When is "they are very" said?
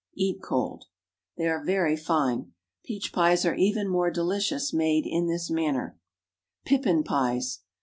1.37-1.95